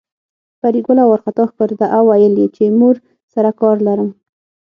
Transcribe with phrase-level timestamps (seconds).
[0.61, 2.95] پري ګله وارخطا ښکارېده او ويل يې چې مور
[3.33, 4.09] سره کار لرم